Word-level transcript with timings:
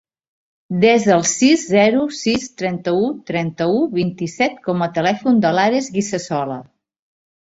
Desa 0.83 1.11
el 1.15 1.25
sis, 1.31 1.65
zero, 1.73 1.99
sis, 2.19 2.47
trenta-u, 2.61 3.03
trenta-u, 3.31 3.75
vint-i-set 3.97 4.55
com 4.69 4.81
a 4.87 4.87
telèfon 4.97 5.37
de 5.45 5.53
l'Ares 5.59 5.91
Guisasola. 5.99 6.57